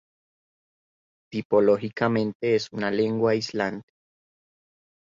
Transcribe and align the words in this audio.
Tipológicamente 1.31 2.55
es 2.55 2.69
una 2.71 2.89
lengua 2.89 3.33
aislante. 3.33 3.93